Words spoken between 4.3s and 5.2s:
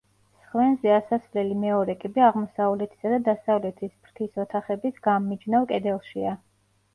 ოთახების